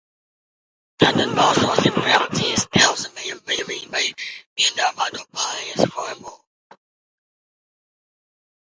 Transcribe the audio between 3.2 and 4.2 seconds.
un brīvībai"